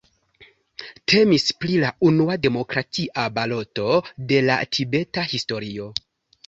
Temis 1.13 1.45
pri 1.65 1.75
la 1.83 1.91
unua 2.11 2.39
demokratia 2.47 3.29
baloto 3.39 3.95
de 4.33 4.43
la 4.51 4.61
tibeta 4.79 5.31
historio. 5.37 5.97